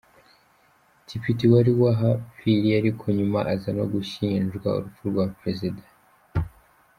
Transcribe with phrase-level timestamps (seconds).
[1.05, 5.83] Tippitt wari wahaphiriye ariko nyuma aza no gushinjwa urupfu rwa Perezida.